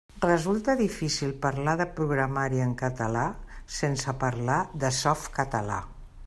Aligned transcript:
Resulta 0.23 0.75
difícil 0.77 1.35
parlar 1.43 1.75
de 1.81 1.85
programari 1.99 2.63
en 2.69 2.73
català 2.81 3.27
sense 3.81 4.17
parlar 4.25 4.59
de 4.85 4.93
Softcatalà. 5.03 5.79